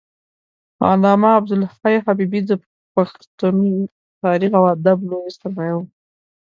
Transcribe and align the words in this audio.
علامه 0.89 1.29
عبدالحی 1.39 1.97
حبیبي 2.05 2.41
د 2.49 2.51
پښتون 2.95 3.55
تاریخ 4.23 4.51
او 4.59 4.63
ادب 4.75 4.97
لوی 5.09 5.29
سرمایه 5.39 5.75
و 5.77 5.81